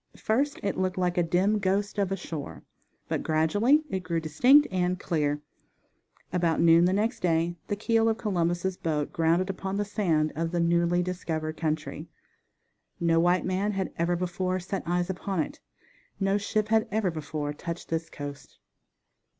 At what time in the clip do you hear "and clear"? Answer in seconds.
4.71-5.43